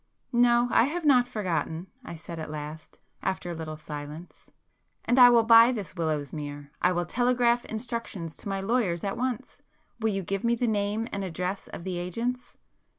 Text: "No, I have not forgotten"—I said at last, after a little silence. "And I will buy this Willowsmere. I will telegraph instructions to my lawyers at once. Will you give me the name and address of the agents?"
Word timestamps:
"No, 0.33 0.67
I 0.71 0.85
have 0.85 1.05
not 1.05 1.27
forgotten"—I 1.27 2.15
said 2.15 2.39
at 2.39 2.49
last, 2.49 2.97
after 3.21 3.51
a 3.51 3.53
little 3.53 3.77
silence. 3.77 4.47
"And 5.05 5.19
I 5.19 5.29
will 5.29 5.43
buy 5.43 5.71
this 5.71 5.93
Willowsmere. 5.95 6.71
I 6.81 6.91
will 6.91 7.05
telegraph 7.05 7.65
instructions 7.65 8.35
to 8.37 8.49
my 8.49 8.61
lawyers 8.61 9.03
at 9.03 9.15
once. 9.15 9.61
Will 9.99 10.09
you 10.09 10.23
give 10.23 10.43
me 10.43 10.55
the 10.55 10.65
name 10.65 11.07
and 11.11 11.23
address 11.23 11.67
of 11.67 11.83
the 11.83 11.99
agents?" 11.99 12.57